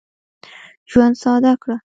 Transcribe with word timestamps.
ژوند 0.91 1.15
ساده 1.21 1.53
کړه. 1.61 1.75